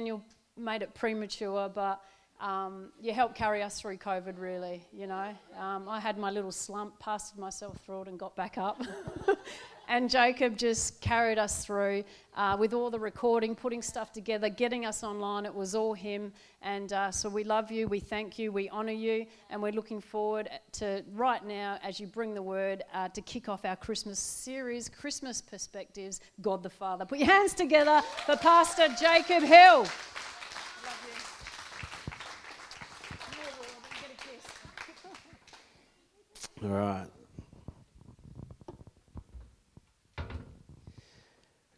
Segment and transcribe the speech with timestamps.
[0.00, 0.22] Daniel
[0.56, 2.00] made it premature, but
[2.40, 4.86] um, you helped carry us through COVID, really.
[4.92, 8.56] You know, um, I had my little slump, pasted myself through it, and got back
[8.56, 8.82] up.
[9.88, 12.02] and Jacob just carried us through
[12.36, 15.44] uh, with all the recording, putting stuff together, getting us online.
[15.44, 16.32] It was all him.
[16.62, 20.00] And uh, so we love you, we thank you, we honour you, and we're looking
[20.00, 24.18] forward to right now as you bring the word uh, to kick off our Christmas
[24.18, 27.04] series, Christmas Perspectives, God the Father.
[27.04, 29.86] Put your hands together for Pastor Jacob Hill.
[36.62, 37.06] All right.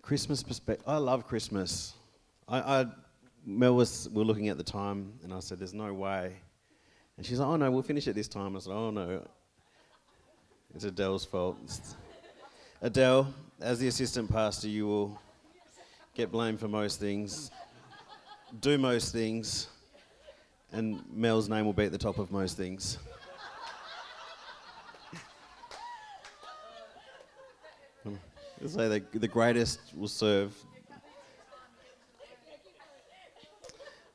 [0.02, 0.84] Christmas perspective.
[0.88, 1.94] I love Christmas.
[2.48, 2.86] I, I,
[3.46, 6.32] Mel was, we were looking at the time, and I said, "There's no way."
[7.16, 9.24] And she's like, "Oh no, we'll finish it this time." I said, "Oh no,
[10.74, 11.58] it's Adele's fault."
[12.82, 15.20] Adele, as the assistant pastor, you will
[16.12, 17.52] get blamed for most things,
[18.60, 19.68] do most things,
[20.72, 22.98] and Mel's name will be at the top of most things.
[28.68, 30.54] Say the, the greatest will serve.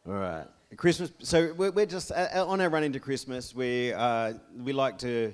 [0.07, 0.45] All right.
[0.77, 1.11] Christmas.
[1.19, 3.55] So we're, we're just uh, on our run into Christmas.
[3.55, 5.33] We uh, we like to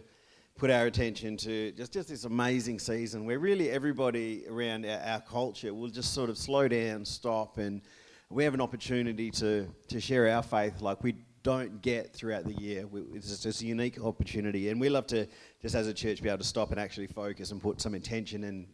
[0.56, 5.22] put our attention to just just this amazing season where really everybody around our, our
[5.22, 7.82] culture will just sort of slow down, stop, and
[8.30, 12.54] we have an opportunity to to share our faith like we don't get throughout the
[12.54, 12.88] year.
[12.88, 15.28] We, it's just a unique opportunity, and we love to
[15.62, 18.44] just as a church be able to stop and actually focus and put some intention
[18.46, 18.68] and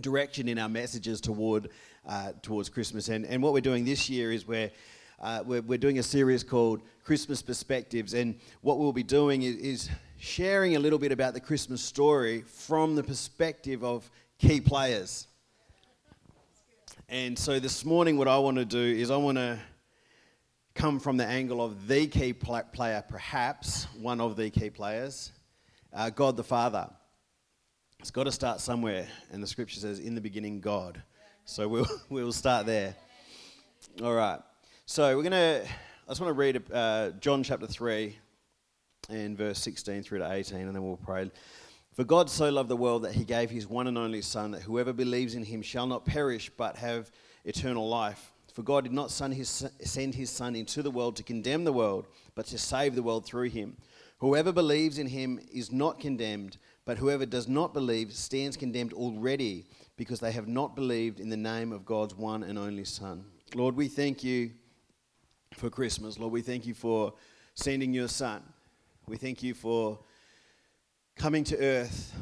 [0.00, 1.70] direction in our messages toward
[2.06, 3.08] uh, towards Christmas.
[3.08, 4.70] And, and what we're doing this year is we're,
[5.20, 8.14] uh, we're, we're doing a series called Christmas Perspectives.
[8.14, 12.42] And what we'll be doing is, is sharing a little bit about the Christmas story
[12.42, 15.26] from the perspective of key players.
[17.08, 19.58] And so this morning, what I want to do is I want to
[20.74, 25.30] come from the angle of the key player, perhaps one of the key players,
[25.92, 26.90] uh, God the Father.
[28.04, 31.02] It's got to start somewhere, and the scripture says, "In the beginning, God."
[31.46, 32.94] So we'll we'll start there.
[34.02, 34.40] All right.
[34.84, 35.62] So we're gonna.
[35.64, 38.18] I just want to read uh, John chapter three,
[39.08, 41.30] and verse sixteen through to eighteen, and then we'll pray.
[41.94, 44.60] For God so loved the world that He gave His one and only Son, that
[44.60, 47.10] whoever believes in Him shall not perish but have
[47.46, 48.32] eternal life.
[48.52, 52.06] For God did not his, send His Son into the world to condemn the world,
[52.34, 53.78] but to save the world through Him.
[54.18, 59.66] Whoever believes in Him is not condemned but whoever does not believe stands condemned already
[59.96, 63.24] because they have not believed in the name of God's one and only Son.
[63.54, 64.50] Lord, we thank you
[65.54, 66.18] for Christmas.
[66.18, 67.14] Lord, we thank you for
[67.54, 68.42] sending your Son.
[69.06, 69.98] We thank you for
[71.16, 72.12] coming to earth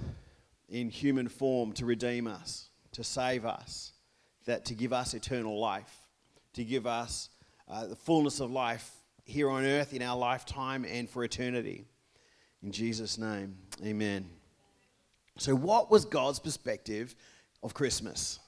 [0.69, 3.93] in human form to redeem us, to save us,
[4.45, 6.09] that to give us eternal life,
[6.55, 7.31] to give us
[7.69, 8.91] uh, the fullness of life
[9.25, 11.87] here on earth in our lifetime and for eternity.
[12.63, 14.42] In Jesus' name, amen.
[15.39, 17.15] So, what was God's perspective
[17.63, 18.39] of Christmas?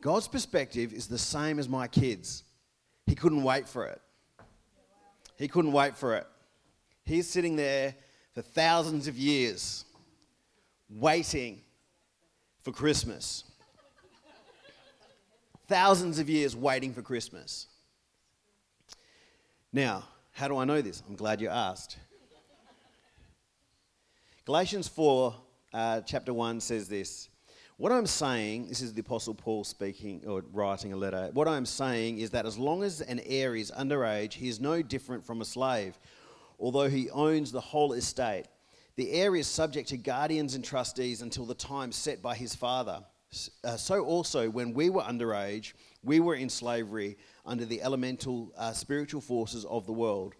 [0.00, 2.44] God's perspective is the same as my kids.
[3.06, 4.00] He couldn't wait for it.
[5.36, 6.26] He couldn't wait for it.
[7.04, 7.94] He's sitting there
[8.34, 9.84] for thousands of years
[10.90, 11.60] waiting
[12.62, 13.44] for Christmas.
[15.66, 17.66] thousands of years waiting for Christmas.
[19.72, 21.02] Now, how do I know this?
[21.08, 21.96] I'm glad you asked.
[24.44, 25.34] Galatians 4
[25.74, 27.28] uh, chapter 1 says this.
[27.76, 31.30] What I'm saying, this is the Apostle Paul speaking or writing a letter.
[31.32, 34.80] What I'm saying is that as long as an heir is underage, he is no
[34.80, 35.98] different from a slave,
[36.60, 38.44] although he owns the whole estate.
[38.94, 43.00] The heir is subject to guardians and trustees until the time set by his father.
[43.64, 45.72] Uh, so also, when we were underage,
[46.04, 50.34] we were in slavery under the elemental uh, spiritual forces of the world.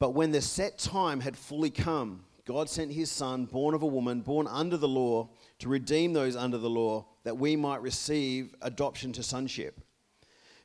[0.00, 3.86] But when the set time had fully come, God sent his son, born of a
[3.86, 5.28] woman, born under the law,
[5.58, 9.82] to redeem those under the law, that we might receive adoption to sonship.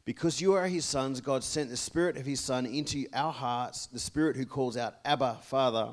[0.06, 3.88] Because you are his sons, God sent the Spirit of his Son into our hearts,
[3.88, 5.90] the Spirit who calls out, Abba, Father.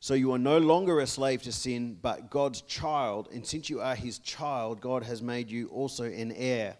[0.00, 3.28] So you are no longer a slave to sin, but God's child.
[3.32, 6.74] And since you are his child, God has made you also an heir.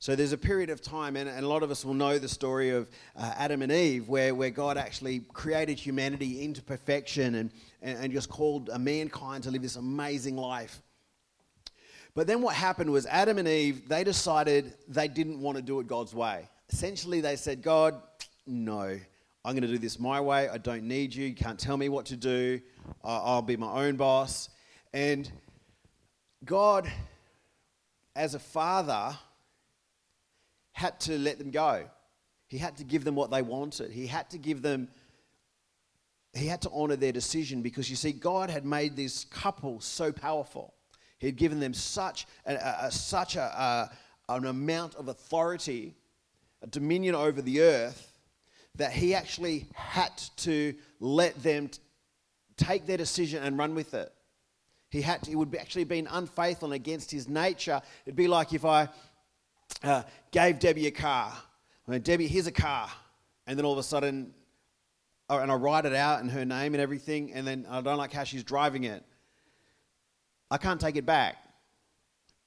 [0.00, 2.70] So there's a period of time, and, a lot of us will know the story
[2.70, 7.50] of uh, Adam and Eve, where, where God actually created humanity into perfection and,
[7.82, 10.82] and, and just called uh, mankind to live this amazing life.
[12.14, 15.80] But then what happened was Adam and Eve, they decided they didn't want to do
[15.80, 16.48] it God's way.
[16.68, 18.00] Essentially, they said, God,
[18.46, 18.98] no,
[19.44, 20.48] I'm going to do this my way.
[20.48, 21.26] I don't need you.
[21.26, 22.60] You can't tell me what to do.
[23.02, 24.50] I'll be my own boss.
[24.92, 25.30] And
[26.44, 26.90] God,
[28.16, 29.16] as a father,
[30.72, 31.84] had to let them go.
[32.48, 33.92] He had to give them what they wanted.
[33.92, 34.88] He had to give them,
[36.32, 40.12] he had to honor their decision because you see, God had made this couple so
[40.12, 40.74] powerful.
[41.18, 43.90] He had given them such, a, a, such a, a,
[44.28, 45.94] an amount of authority,
[46.62, 48.18] a dominion over the earth,
[48.76, 51.80] that he actually had to let them t-
[52.56, 54.12] take their decision and run with it.
[54.90, 57.82] He had to, it would be actually been unfaithful and against his nature.
[58.06, 58.88] It'd be like if I
[59.82, 61.32] uh, gave Debbie a car.
[61.86, 62.88] I mean, Debbie, here's a car.
[63.46, 64.32] And then all of a sudden,
[65.30, 67.98] Uh, and I write it out and her name and everything, and then I don't
[67.98, 69.04] like how she's driving it.
[70.50, 71.36] I can't take it back.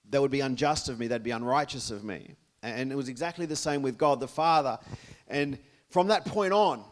[0.10, 2.36] That would be unjust of me, that'd be unrighteous of me.
[2.62, 4.80] And it was exactly the same with God the Father.
[5.30, 5.58] And
[5.90, 6.84] from that point on,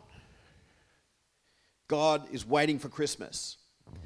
[1.89, 3.57] God is waiting for Christmas.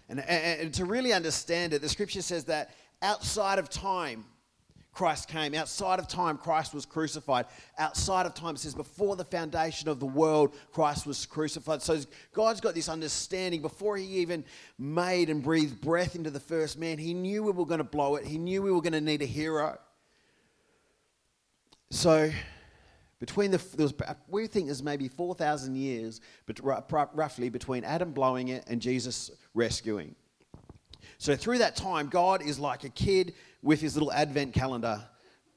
[0.09, 2.71] And, and, to really understand it, the scripture says that
[3.03, 4.25] outside of time,
[4.95, 5.53] Christ came.
[5.53, 7.45] Outside of time, Christ was crucified.
[7.77, 11.83] Outside of time, it says before the foundation of the world, Christ was crucified.
[11.83, 11.99] So
[12.33, 13.61] God's got this understanding.
[13.61, 14.43] Before He even
[14.79, 18.15] made and breathed breath into the first man, He knew we were going to blow
[18.15, 18.25] it.
[18.25, 19.77] He knew we were going to need a hero.
[21.91, 22.31] So
[23.19, 23.93] between the there was,
[24.27, 26.59] we think there's maybe 4,000 years, but
[27.13, 30.15] roughly between Adam blowing it and Jesus rescuing.
[31.17, 35.03] So through that time, God is like a kid with his little advent calendar.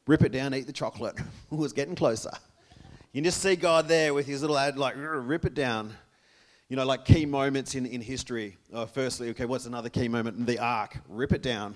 [0.06, 1.16] Rip it down, eat the chocolate.
[1.52, 2.30] it was getting closer.
[3.12, 5.94] You just see God there with his little ad, like, rip it down.
[6.68, 8.56] You know, like key moments in, in history.
[8.72, 10.46] Oh, firstly, okay, what's another key moment?
[10.46, 10.98] The ark.
[11.08, 11.74] Rip it down.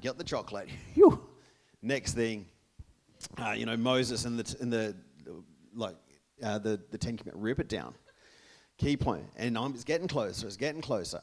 [0.00, 0.68] Get the chocolate.
[0.94, 1.26] Whew.
[1.80, 2.46] Next thing,
[3.38, 4.94] uh, you know, Moses and the, and the
[5.74, 5.96] like,
[6.42, 7.42] uh, the, the Ten Commandments.
[7.42, 7.94] Rip it down.
[8.76, 9.24] Key point.
[9.36, 10.46] And I'm, it's getting closer.
[10.46, 11.20] It's getting closer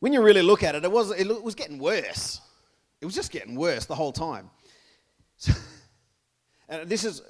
[0.00, 2.40] when you really look at it, it was, it was getting worse.
[3.00, 4.50] It was just getting worse the whole time.
[5.40, 5.52] So,
[6.68, 7.22] and this is,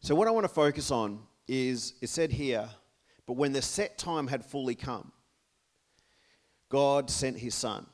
[0.00, 2.68] so what I want to focus on is, it said here,
[3.24, 5.12] but when the set time had fully come,
[6.68, 7.86] God sent his son.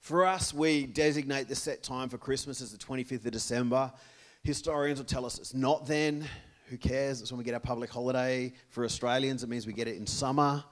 [0.00, 3.92] For us, we designate the set time for Christmas as the 25th of December.
[4.42, 6.26] Historians will tell us it's not then.
[6.70, 7.20] Who cares?
[7.20, 8.52] It's when we get our public holiday.
[8.68, 10.64] For Australians, it means we get it in summer.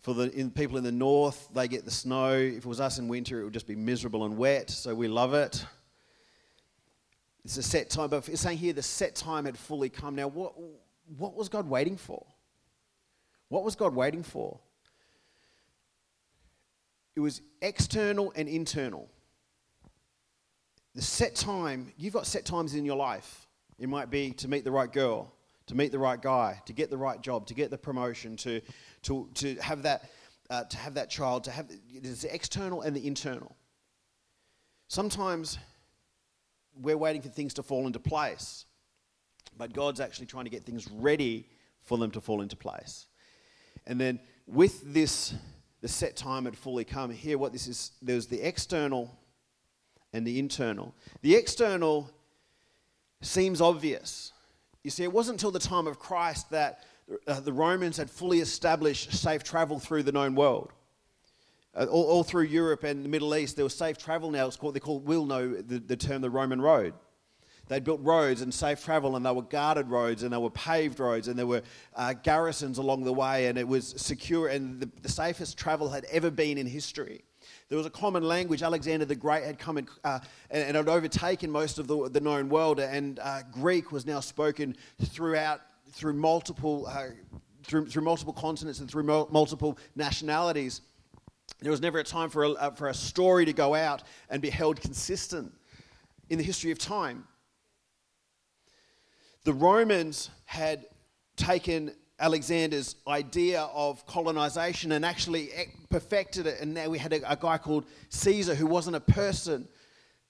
[0.00, 2.32] For the in, people in the north, they get the snow.
[2.32, 5.08] If it was us in winter, it would just be miserable and wet, so we
[5.08, 5.64] love it.
[7.44, 10.14] It's a set time, but it's saying here the set time had fully come.
[10.14, 10.52] Now, what,
[11.16, 12.24] what was God waiting for?
[13.48, 14.60] What was God waiting for?
[17.16, 19.08] It was external and internal.
[20.94, 23.48] The set time, you've got set times in your life.
[23.78, 25.32] It might be to meet the right girl,
[25.68, 28.60] to meet the right guy, to get the right job, to get the promotion, to,
[29.02, 30.10] to, to, have, that,
[30.50, 31.70] uh, to have that child, to have
[32.02, 33.54] there's the external and the internal.
[34.88, 35.58] Sometimes
[36.74, 38.64] we're waiting for things to fall into place,
[39.56, 41.46] but God's actually trying to get things ready
[41.84, 43.06] for them to fall into place.
[43.86, 45.34] And then with this,
[45.80, 47.10] the set time had fully come.
[47.10, 49.14] Here, what this is, there's the external
[50.12, 50.94] and the internal.
[51.22, 52.10] The external
[53.20, 54.32] seems obvious.
[54.84, 56.84] You see, it wasn't until the time of Christ that
[57.26, 60.72] uh, the Romans had fully established safe travel through the known world.
[61.74, 64.46] Uh, all, all, through Europe and the Middle East, there was safe travel now.
[64.46, 66.94] It's called, they call, will know the, the term the Roman road.
[67.68, 70.98] They'd built roads and safe travel, and they were guarded roads, and they were paved
[70.98, 71.62] roads, and there were
[71.94, 76.06] uh, garrisons along the way, and it was secure, and the, the, safest travel had
[76.06, 77.24] ever been in history.
[77.68, 78.62] There was a common language.
[78.62, 80.20] Alexander the Great had come in, uh,
[80.50, 84.20] and, and, had overtaken most of the, the known world, and uh, Greek was now
[84.20, 85.60] spoken throughout
[85.92, 87.08] through multiple uh,
[87.64, 90.80] through, through multiple continents and through multiple nationalities.
[91.60, 94.40] There was never a time for a, uh, for a story to go out and
[94.40, 95.52] be held consistent
[96.30, 97.26] in the history of time.
[99.44, 100.86] The Romans had
[101.36, 105.50] taken Alexander's idea of colonization and actually
[105.88, 106.60] perfected it.
[106.60, 109.68] And now we had a, a, guy called Caesar who wasn't a person.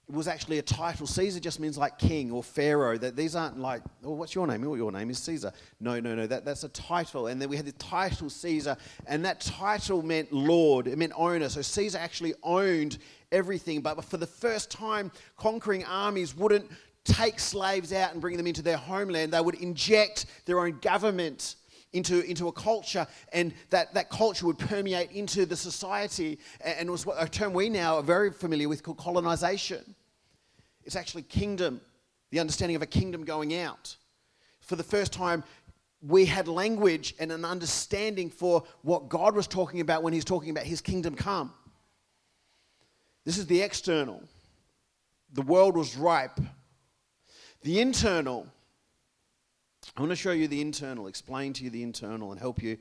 [0.07, 1.07] It was actually a title.
[1.07, 2.97] Caesar just means like king or pharaoh.
[2.97, 4.67] That these aren't like, oh, what's your name?
[4.67, 5.51] Oh, your name is Caesar.
[5.79, 6.27] No, no, no.
[6.27, 7.27] That, that's a title.
[7.27, 8.77] And then we had the title Caesar,
[9.07, 10.87] and that title meant lord.
[10.87, 11.49] It meant owner.
[11.49, 12.99] So Caesar actually owned
[13.31, 13.81] everything.
[13.81, 16.69] But for the first time, conquering armies wouldn't
[17.03, 19.33] take slaves out and bring them into their homeland.
[19.33, 21.55] They would inject their own government
[21.93, 26.39] into, into a culture, and that, that culture would permeate into the society.
[26.61, 29.95] And it was a term we now are very familiar with called colonization.
[30.83, 31.81] It's actually kingdom,
[32.31, 33.95] the understanding of a kingdom going out.
[34.61, 35.43] For the first time,
[36.01, 40.51] we had language and an understanding for what God was talking about when He's talking
[40.51, 41.53] about His kingdom come.
[43.25, 44.23] This is the external.
[45.33, 46.39] The world was ripe
[47.61, 48.47] The internal.
[49.99, 52.77] I want to show you the internal, explain to you the internal, and help you.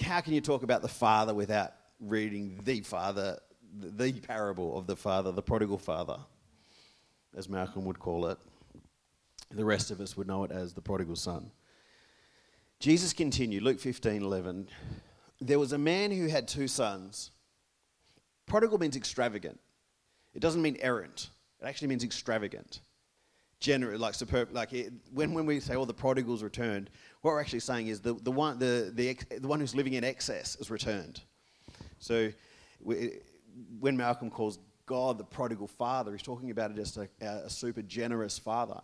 [0.00, 3.38] How can you talk about the Father without reading the Father,
[3.78, 6.16] the parable of the Father, the prodigal Father,
[7.36, 8.38] as Malcolm would call it?
[9.52, 11.52] The rest of us would know it as the prodigal son.
[12.80, 14.68] Jesus continued, Luke 15 11.
[15.40, 17.30] There was a man who had two sons.
[18.46, 19.60] Prodigal means extravagant.
[20.34, 21.30] It doesn't mean errant.
[21.60, 22.80] It actually means extravagant.
[23.62, 26.90] General, like superb, like it, when, when we say, oh, the prodigals returned,
[27.20, 30.02] what we're actually saying is the, the, one, the, the, the one who's living in
[30.02, 31.20] excess is returned.
[32.00, 32.32] So
[32.80, 33.20] we,
[33.78, 37.82] when Malcolm calls God the prodigal father, he's talking about it as a, a super
[37.82, 38.80] generous father.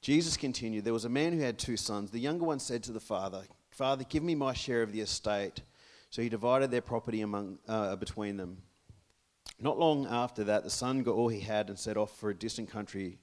[0.00, 2.12] Jesus continued, There was a man who had two sons.
[2.12, 5.62] The younger one said to the father, Father, give me my share of the estate.
[6.10, 8.58] So he divided their property among, uh, between them.
[9.60, 12.34] Not long after that, the son got all he had and set off for a
[12.34, 13.18] distant country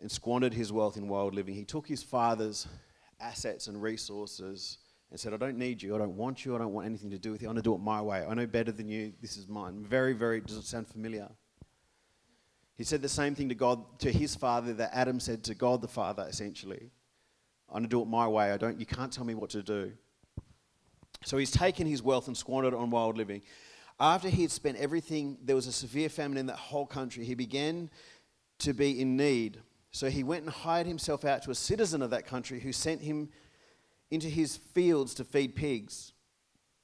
[0.00, 1.54] and squandered his wealth in wild living.
[1.54, 2.66] He took his father's
[3.20, 4.78] assets and resources
[5.10, 5.94] and said, I don't need you.
[5.94, 6.54] I don't want you.
[6.54, 7.48] I don't want anything to do with you.
[7.48, 8.24] I want to do it my way.
[8.28, 9.12] I know better than you.
[9.22, 9.84] This is mine.
[9.88, 11.28] Very, very, does it sound familiar?
[12.76, 15.80] He said the same thing to God, to his father that Adam said to God
[15.80, 16.90] the Father, essentially.
[17.68, 18.50] I'm going to do it my way.
[18.50, 19.92] I don't, you can't tell me what to do.
[21.24, 23.42] So he's taken his wealth and squandered it on wild living.
[24.00, 27.24] After he had spent everything, there was a severe famine in that whole country.
[27.24, 27.90] He began
[28.58, 29.60] to be in need.
[29.92, 33.00] So he went and hired himself out to a citizen of that country who sent
[33.00, 33.28] him
[34.10, 36.12] into his fields to feed pigs.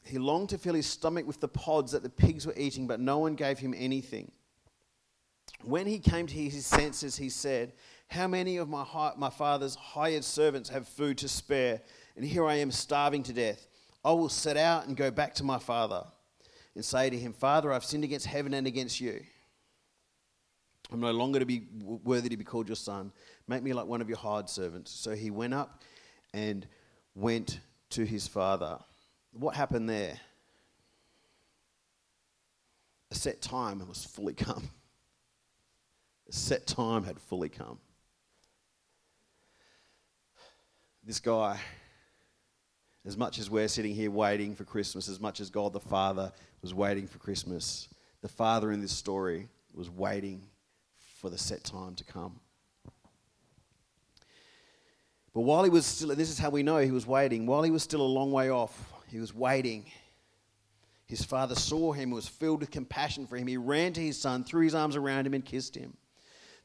[0.05, 3.01] He longed to fill his stomach with the pods that the pigs were eating, but
[3.01, 4.31] no one gave him anything.
[5.63, 7.73] When he came to his senses, he said,
[8.09, 8.87] How many of my,
[9.17, 11.83] my father's hired servants have food to spare?
[12.17, 13.67] And here I am starving to death.
[14.05, 16.05] I will set out and go back to my father
[16.75, 19.21] and say to him, Father, I've sinned against heaven and against you.
[20.93, 21.67] I'm no longer to be
[22.05, 23.13] worthy to be called your son.
[23.47, 24.91] Make me like one of your hired servants.
[24.91, 25.83] So he went up
[26.35, 26.67] and
[27.15, 27.61] went
[27.91, 28.79] to his father.
[29.33, 30.19] What happened there?
[33.13, 34.71] A set time was fully come
[36.29, 37.79] A set time had fully come.
[41.05, 41.59] This guy,
[43.05, 46.31] as much as we're sitting here waiting for Christmas, as much as God the Father
[46.63, 47.89] was waiting for Christmas,
[48.23, 50.43] the Father in this story was waiting
[51.19, 52.41] for the set time to come.
[55.33, 57.71] But while he was still, this is how we know he was waiting, while he
[57.71, 59.87] was still a long way off, he was waiting
[61.11, 63.49] his father saw him, was filled with compassion for him.
[63.49, 65.97] He ran to his son, threw his arms around him, and kissed him.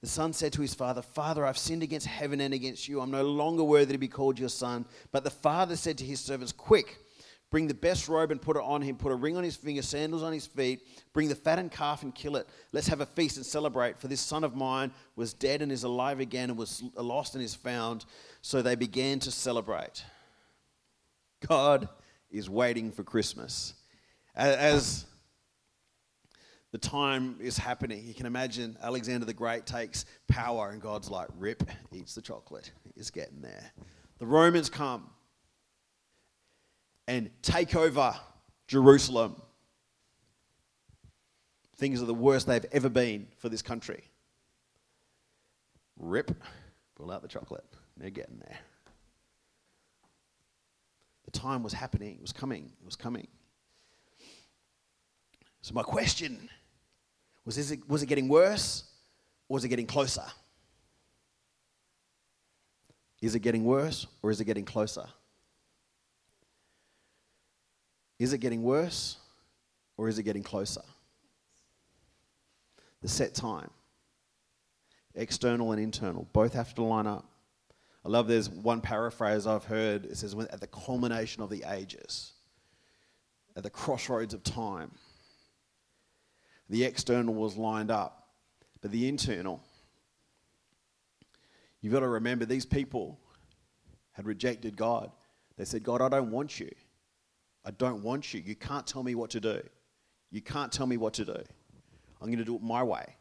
[0.02, 3.02] The son said to his father, Father, I've sinned against heaven and against you.
[3.02, 4.86] I'm no longer worthy to be called your son.
[5.12, 6.96] But the father said to his servants, Quick,
[7.52, 9.82] bring the best robe and put it on him, put a ring on his finger,
[9.82, 10.82] sandals on his feet,
[11.14, 12.48] bring the fattened calf and kill it.
[12.72, 14.00] Let's have a feast and celebrate.
[14.00, 17.44] For this son of mine was dead and is alive again, and was lost and
[17.44, 18.06] is found.
[18.42, 20.04] So they began to celebrate.
[21.48, 21.88] God
[22.30, 23.74] is waiting for Christmas.
[24.36, 25.06] As
[26.76, 28.06] the time is happening.
[28.06, 32.70] You can imagine Alexander the Great takes power, and God's like, rip, eats the chocolate.
[32.96, 33.72] He's getting there.
[34.20, 35.10] The Romans come
[37.08, 38.16] and take over
[38.68, 39.42] Jerusalem.
[41.78, 44.04] Things are the worst they've ever been for this country.
[45.98, 46.32] Rip,
[46.96, 47.66] pull out the chocolate.
[47.98, 48.58] They're getting there.
[51.26, 53.28] The time was happening, it was coming, it was coming.
[55.62, 56.50] So, my question
[57.46, 58.84] was, this, was it getting worse
[59.50, 60.26] or was it getting closer?
[63.22, 65.06] Is it getting worse or is it getting closer?
[68.20, 69.18] Is it getting worse
[69.98, 70.82] or is it getting closer?
[73.02, 73.70] The set time,
[75.14, 77.26] external and internal, both have to line up.
[78.04, 80.06] I love there's one paraphrase I've heard.
[80.06, 82.34] It says, at the culmination of the ages,
[83.56, 84.92] at the crossroads of time.
[86.70, 88.28] The external was lined up,
[88.82, 89.62] but the internal,
[91.82, 93.20] you've got to remember these people
[94.14, 95.12] had rejected God.
[95.58, 96.72] They said, God, I don't want you.
[97.66, 98.42] I don't want you.
[98.46, 99.62] You can't tell me what to do.
[100.32, 101.38] You can't tell me what to do.
[102.22, 103.16] I'm going to do it my way.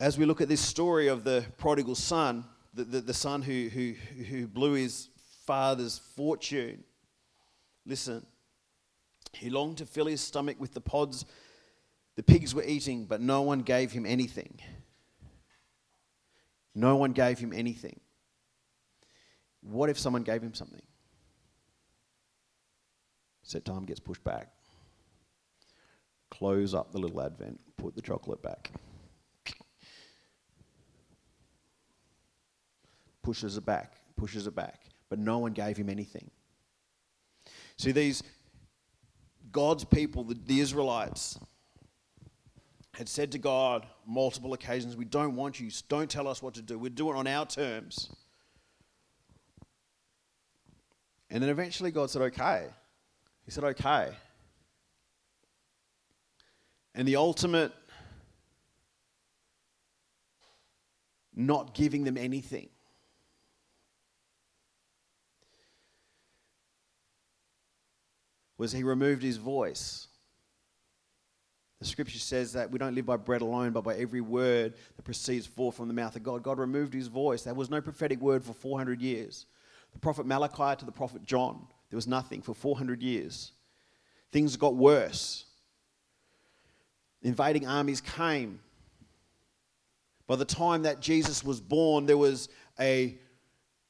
[0.00, 3.68] As we look at this story of the prodigal son, the, the, the son who,
[3.68, 3.92] who,
[4.24, 5.08] who blew his
[5.46, 6.82] father's fortune,
[7.84, 8.24] Listen,
[9.32, 11.24] he longed to fill his stomach with the pods
[12.14, 14.60] the pigs were eating, but no one gave him anything.
[16.74, 18.00] No one gave him anything.
[19.62, 20.82] What if someone gave him something?
[23.42, 24.48] Set time gets pushed back.
[26.30, 28.70] Close up the little advent, put the chocolate back.
[33.22, 34.80] Pushes it back, pushes it back.
[35.08, 36.30] But no one gave him anything.
[37.76, 38.22] See, these
[39.52, 41.38] God's people, the, the Israelites,
[42.94, 45.70] had said to God multiple occasions, We don't want you.
[45.88, 46.78] Don't tell us what to do.
[46.78, 48.10] We'll do it on our terms.
[51.32, 52.66] And then eventually God said, Okay.
[53.44, 54.10] He said, Okay.
[56.94, 57.72] And the ultimate
[61.34, 62.68] not giving them anything.
[68.58, 70.08] Was he removed his voice.
[71.80, 75.02] The scripture says that we don't live by bread alone, but by every word that
[75.02, 76.42] proceeds forth from the mouth of God.
[76.42, 77.42] God removed his voice.
[77.42, 79.46] There was no prophetic word for 400 years.
[79.92, 83.52] The prophet Malachi to the prophet John, there was nothing for 400 years.
[84.30, 85.44] Things got worse.
[87.22, 88.60] Invading armies came.
[90.26, 92.48] By the time that Jesus was born, there was
[92.80, 93.18] a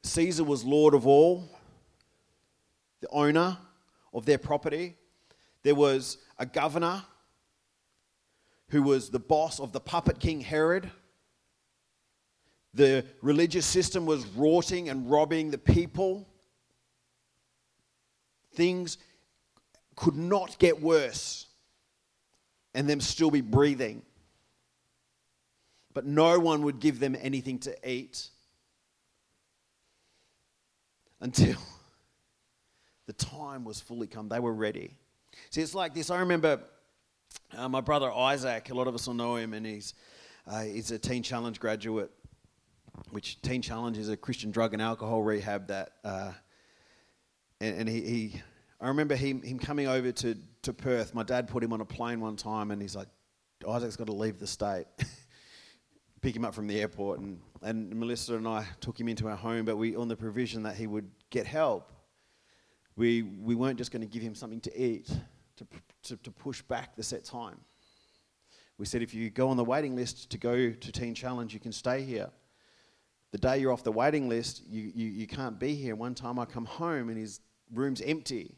[0.02, 1.48] Caesar was Lord of all,
[3.00, 3.56] the owner
[4.12, 4.96] of their property.
[5.62, 7.04] There was a governor
[8.70, 10.90] who was the boss of the puppet king Herod.
[12.74, 16.26] The religious system was rotting and robbing the people.
[18.54, 18.98] Things
[19.96, 21.46] could not get worse
[22.74, 24.02] and them still be breathing.
[25.94, 28.28] But no one would give them anything to eat
[31.20, 31.56] until
[33.06, 34.28] the time was fully come.
[34.28, 34.96] They were ready.
[35.50, 36.10] See, it's like this.
[36.10, 36.60] I remember
[37.54, 39.94] uh, my brother Isaac, a lot of us will know him, and he's,
[40.46, 42.10] uh, he's a Teen Challenge graduate,
[43.10, 46.32] which Teen Challenge is a Christian drug and alcohol rehab that, uh,
[47.60, 48.42] and, and he, he,
[48.80, 51.14] I remember him, him coming over to, to Perth.
[51.14, 53.08] My dad put him on a plane one time, and he's like,
[53.68, 54.86] Isaac's got to leave the state.
[56.20, 59.36] Pick him up from the airport, and, and Melissa and I took him into our
[59.36, 61.92] home, but we on the provision that he would get help.
[62.96, 65.10] We, we weren't just going to give him something to eat
[65.56, 65.66] to,
[66.04, 67.58] to, to push back the set time.
[68.78, 71.60] We said if you go on the waiting list to go to Teen Challenge, you
[71.60, 72.30] can stay here.
[73.32, 75.96] The day you're off the waiting list, you, you, you can't be here.
[75.96, 77.40] One time I come home and his
[77.72, 78.54] room's empty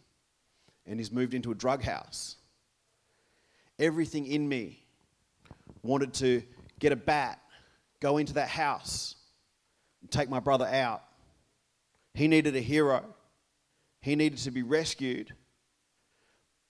[0.86, 2.36] and he's moved into a drug house.
[3.78, 4.84] Everything in me
[5.82, 6.42] wanted to
[6.80, 7.40] get a bat,
[8.00, 9.14] go into that house,
[10.10, 11.02] take my brother out.
[12.14, 13.04] He needed a hero,
[14.00, 15.32] he needed to be rescued.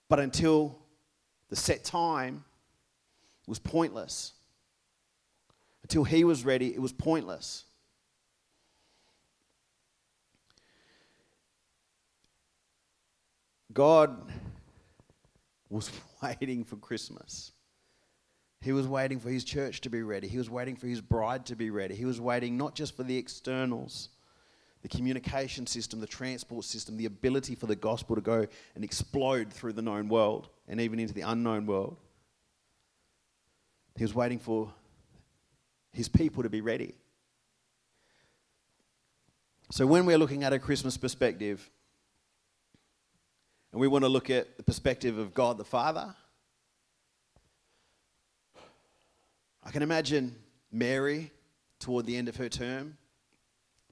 [0.08, 0.78] But until
[1.48, 2.44] the set time
[3.46, 4.32] was pointless.
[5.82, 7.64] Until he was ready, it was pointless.
[13.74, 14.16] God
[15.68, 15.90] was
[16.22, 17.52] waiting for Christmas.
[18.60, 20.26] He was waiting for his church to be ready.
[20.26, 21.94] He was waiting for his bride to be ready.
[21.94, 24.08] He was waiting not just for the externals,
[24.80, 29.52] the communication system, the transport system, the ability for the gospel to go and explode
[29.52, 31.98] through the known world and even into the unknown world.
[33.96, 34.72] He was waiting for
[35.92, 36.94] his people to be ready.
[39.70, 41.70] So when we're looking at a Christmas perspective,
[43.74, 46.14] and we want to look at the perspective of God the Father,
[49.64, 50.36] I can imagine
[50.70, 51.32] Mary
[51.80, 52.96] toward the end of her term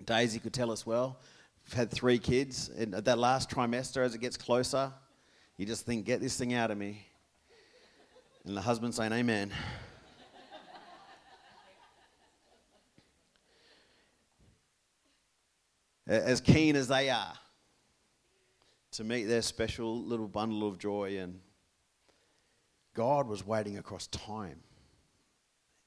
[0.04, 1.18] Daisy could tell us well.
[1.66, 4.92] We've had three kids, and at that last trimester, as it gets closer,
[5.56, 7.04] you just think, get this thing out of me.
[8.44, 9.50] And the husband saying, Amen.
[16.06, 17.32] as keen as they are
[18.92, 21.40] to meet their special little bundle of joy, and
[22.94, 24.60] God was waiting across time.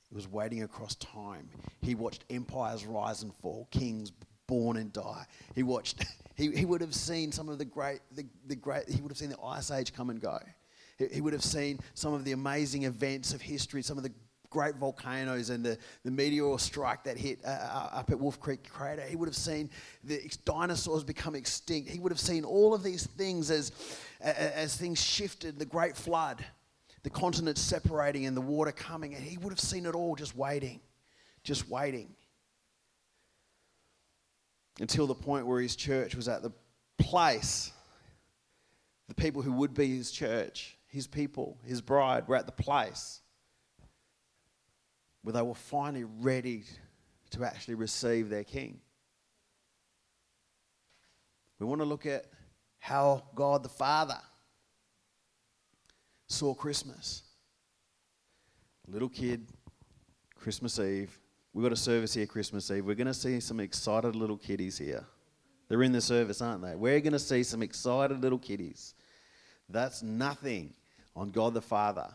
[0.10, 1.50] He was waiting across time.
[1.82, 4.12] He watched empires rise and fall, kings
[4.48, 5.26] born and die.
[5.56, 9.02] He watched, he, he would have seen some of the great, the, the great, he
[9.02, 10.39] would have seen the Ice Age come and go.
[10.98, 14.12] He, he would have seen some of the amazing events of history, some of the
[14.56, 18.70] great volcanoes and the, the meteor strike that hit uh, uh up at Wolf Creek
[18.70, 19.02] Crater.
[19.02, 19.70] He would have seen
[20.06, 21.89] the dinosaurs become extinct.
[21.89, 23.74] He would have seen all of these things as,
[24.22, 26.46] as things shifted, the great flood
[27.04, 30.36] the continents separating and the water coming, and he would have seen it all just
[30.36, 30.80] waiting,
[31.44, 32.15] just waiting.
[34.80, 36.52] Until the point where his church was at the
[36.98, 37.72] place,
[39.08, 43.22] the people who would be his church, his people, his bride, were at the place
[45.25, 46.63] where they were finally ready
[47.31, 48.79] to actually receive their king.
[51.57, 52.25] We want to look at
[52.77, 54.19] how God the Father
[56.27, 57.23] saw Christmas.
[58.88, 59.47] Little kid,
[60.35, 61.17] Christmas Eve.
[61.53, 62.85] We've got a service here Christmas Eve.
[62.85, 65.05] We're going to see some excited little kiddies here.
[65.67, 66.75] They're in the service, aren't they?
[66.75, 68.93] We're going to see some excited little kiddies.
[69.69, 70.75] That's nothing
[71.15, 72.09] on God the Father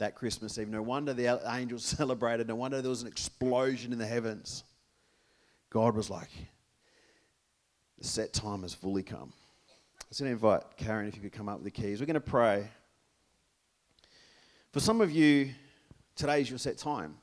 [0.00, 0.68] that Christmas Eve.
[0.68, 2.48] No wonder the angels celebrated.
[2.48, 4.64] No wonder there was an explosion in the heavens.
[5.68, 6.30] God was like,
[7.98, 9.32] the set time has fully come.
[10.00, 12.00] I was going to invite Karen if you could come up with the keys.
[12.00, 12.66] We're going to pray.
[14.72, 15.50] For some of you,
[16.16, 17.16] today is your set time.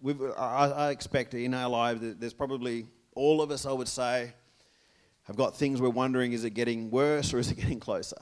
[0.00, 4.32] We've, I expect in our lives that there's probably all of us, I would say,
[5.24, 8.18] have got things we're wondering is it getting worse or is it getting closer?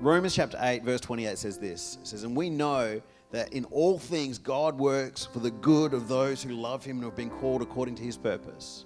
[0.00, 3.98] Romans chapter 8, verse 28 says this It says, And we know that in all
[3.98, 7.62] things God works for the good of those who love him and have been called
[7.62, 8.84] according to his purpose.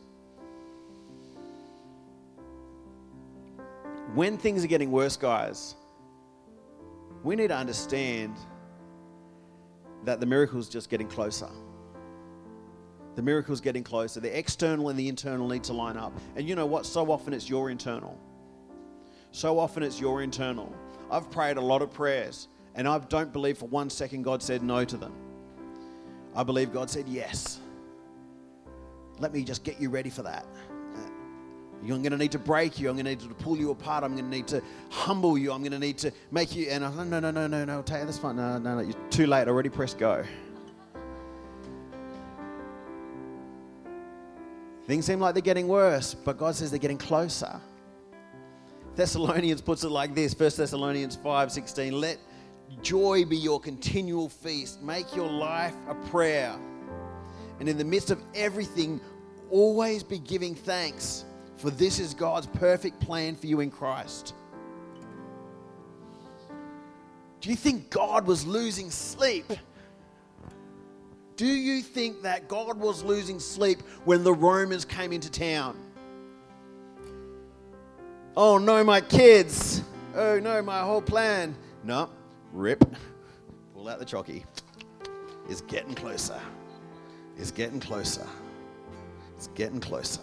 [4.15, 5.75] When things are getting worse, guys,
[7.23, 8.37] we need to understand
[10.05, 11.51] that the miracle is just getting closer.
[13.17, 14.21] The miracle is getting closer.
[14.21, 16.13] The external and the internal need to line up.
[16.37, 16.87] And you know what?
[16.87, 18.19] So often it's your internal.
[19.33, 20.75] So often it's your internal.
[21.11, 24.63] I've prayed a lot of prayers, and I don't believe for one second God said
[24.63, 25.13] no to them.
[26.35, 27.61] I believe God said yes.
[29.19, 30.47] Let me just get you ready for that.
[31.83, 32.91] I'm going to need to break you.
[32.91, 34.05] I'm going to need to pull you apart.
[34.05, 35.51] I'm going to need to humble you.
[35.51, 36.69] I'm going to need to make you.
[36.69, 37.83] And I'm no, no, no, no, no.
[37.83, 38.37] Take this fine.
[38.37, 38.81] No, no, no.
[38.83, 39.49] You're too late.
[39.49, 40.23] I already pressed go.
[44.87, 47.61] Things seem like they're getting worse, but God says they're getting closer.
[48.97, 52.01] Thessalonians puts it like this 1 Thessalonians 5 16.
[52.01, 52.19] Let
[52.83, 54.83] joy be your continual feast.
[54.83, 56.57] Make your life a prayer.
[57.61, 59.01] And in the midst of everything,
[59.51, 61.25] always be giving thanks
[61.57, 64.35] for this is God's perfect plan for you in Christ.
[67.41, 69.51] Do you think God was losing sleep?
[71.37, 75.79] Do you think that God was losing sleep when the Romans came into town?
[78.37, 79.83] Oh no, my kids.
[80.15, 81.55] Oh no, my whole plan.
[81.85, 82.09] No,
[82.53, 82.85] rip.
[83.75, 84.45] Pull out the chalky.
[85.49, 86.41] It's getting closer.
[87.37, 88.27] It's getting closer.
[89.37, 90.23] It's getting closer.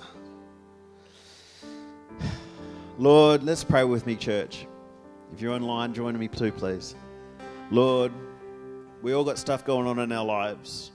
[2.98, 4.68] Lord, let's pray with me, church.
[5.34, 6.96] If you're online, join me too, please.
[7.70, 8.12] Lord,
[9.02, 10.92] we all got stuff going on in our lives.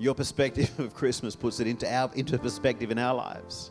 [0.00, 3.70] Your perspective of Christmas puts it into our into perspective in our lives.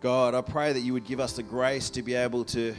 [0.00, 2.74] God, I pray that you would give us the grace to be able to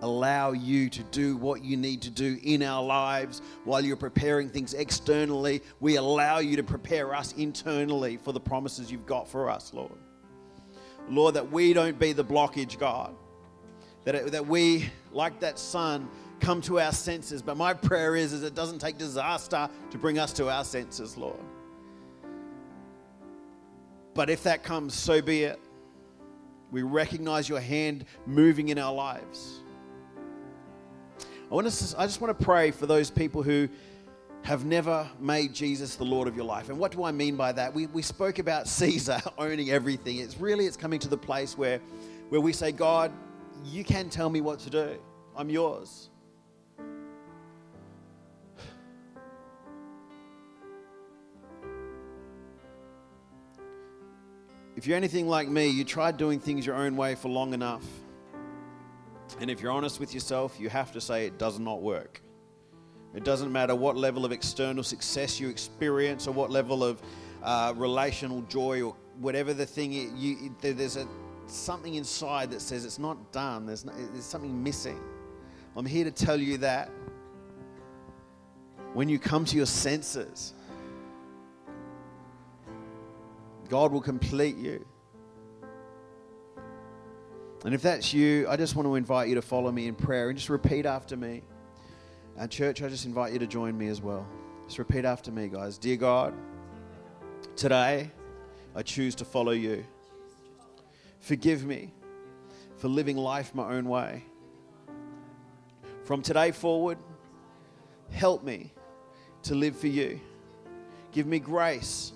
[0.00, 4.48] allow you to do what you need to do in our lives while you're preparing
[4.48, 5.62] things externally.
[5.78, 9.98] We allow you to prepare us internally for the promises you've got for us, Lord.
[11.08, 13.14] Lord, that we don't be the blockage, God.
[14.08, 16.08] That, it, that we, like that son,
[16.40, 17.42] come to our senses.
[17.42, 21.18] But my prayer is, is it doesn't take disaster to bring us to our senses,
[21.18, 21.38] Lord.
[24.14, 25.60] But if that comes, so be it.
[26.70, 29.60] We recognize your hand moving in our lives.
[31.50, 33.68] I, want to, I just want to pray for those people who
[34.40, 36.70] have never made Jesus the Lord of your life.
[36.70, 37.74] And what do I mean by that?
[37.74, 40.16] We, we spoke about Caesar owning everything.
[40.16, 41.78] It's really, it's coming to the place where,
[42.30, 43.12] where we say, God,
[43.64, 44.98] you can tell me what to do.
[45.36, 46.10] I'm yours.
[54.76, 57.84] If you're anything like me, you tried doing things your own way for long enough.
[59.40, 62.22] And if you're honest with yourself, you have to say it does not work.
[63.14, 67.02] It doesn't matter what level of external success you experience or what level of
[67.42, 71.08] uh, relational joy or whatever the thing is, you, there's a,
[71.50, 73.66] something inside that says it's not done.
[73.66, 75.00] There's, no, there's something missing.
[75.76, 76.90] I'm here to tell you that
[78.94, 80.54] when you come to your senses,
[83.68, 84.84] God will complete you.
[87.64, 90.28] And if that's you, I just want to invite you to follow me in prayer
[90.28, 91.42] and just repeat after me.
[92.36, 94.26] And, church, I just invite you to join me as well.
[94.66, 95.76] Just repeat after me, guys.
[95.76, 96.34] Dear God,
[97.56, 98.10] today
[98.76, 99.84] I choose to follow you.
[101.20, 101.92] Forgive me
[102.76, 104.24] for living life my own way.
[106.04, 106.98] From today forward,
[108.10, 108.72] help me
[109.42, 110.20] to live for you.
[111.12, 112.12] Give me grace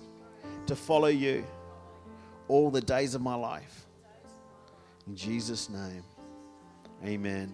[0.65, 1.45] to follow you
[2.47, 3.85] all the days of my life.
[5.07, 6.03] In Jesus' name,
[7.05, 7.53] Amen.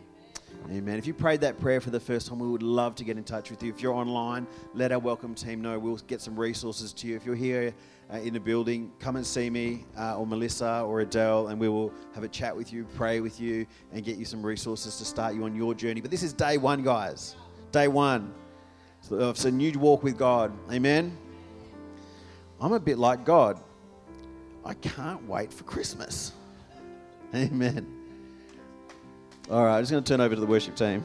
[0.72, 1.00] Amen.
[1.00, 3.24] If you prayed that prayer for the first time, we would love to get in
[3.24, 3.70] touch with you.
[3.72, 5.80] If you're online, let our welcome team know.
[5.80, 7.16] We'll get some resources to you.
[7.16, 7.74] If you're here
[8.14, 11.70] uh, in the building, come and see me uh, or Melissa or Adele, and we
[11.70, 15.06] will have a chat with you, pray with you, and get you some resources to
[15.06, 16.02] start you on your journey.
[16.02, 17.36] But this is day one, guys.
[17.72, 18.34] Day one.
[19.02, 20.52] So it's a new walk with God.
[20.72, 21.18] Amen.
[22.62, 23.60] I'm a bit like God.
[24.64, 26.34] I can't wait for Christmas.
[27.34, 27.99] Amen.
[29.50, 31.04] All right, I'm just going to turn over to the worship team.